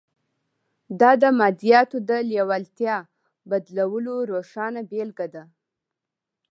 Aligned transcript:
دا 0.99 1.11
د 1.21 1.23
مادیاتو 1.39 1.97
د 2.09 2.11
لېوالتیا 2.29 2.97
بدلولو 3.49 4.15
روښانه 4.31 4.81
بېلګه 4.89 5.27
ده 5.35 5.43